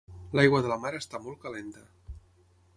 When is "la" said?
0.71-0.77